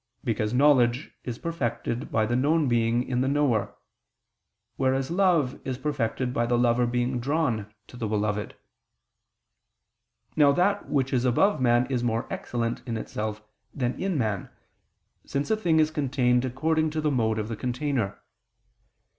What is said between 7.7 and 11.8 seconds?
to the beloved. Now that which is above